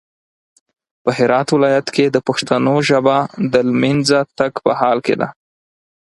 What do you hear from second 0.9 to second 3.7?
په هرات ولايت کې د پښتنو ژبه د